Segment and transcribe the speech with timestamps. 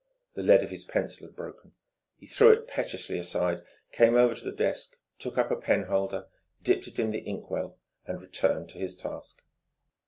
[0.33, 1.73] The lead of his pencil had broken.
[2.17, 3.61] He threw it pettishly aside,
[3.91, 6.25] came over to the desk, took up a penholder,
[6.63, 7.77] dipped it in the ink well,
[8.07, 9.43] and returned to his task.